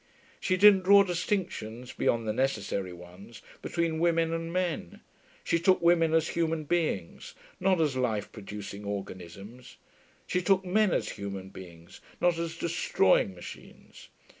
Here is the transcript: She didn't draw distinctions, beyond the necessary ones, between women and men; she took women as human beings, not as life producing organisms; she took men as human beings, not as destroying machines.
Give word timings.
She 0.39 0.57
didn't 0.57 0.81
draw 0.81 1.03
distinctions, 1.03 1.93
beyond 1.93 2.27
the 2.27 2.33
necessary 2.33 2.91
ones, 2.91 3.43
between 3.61 3.99
women 3.99 4.33
and 4.33 4.51
men; 4.51 5.01
she 5.43 5.59
took 5.59 5.79
women 5.79 6.11
as 6.15 6.29
human 6.29 6.63
beings, 6.63 7.35
not 7.59 7.79
as 7.79 7.95
life 7.95 8.31
producing 8.31 8.83
organisms; 8.83 9.77
she 10.25 10.41
took 10.41 10.65
men 10.65 10.91
as 10.91 11.09
human 11.09 11.49
beings, 11.49 12.01
not 12.19 12.39
as 12.39 12.57
destroying 12.57 13.35
machines. 13.35 14.09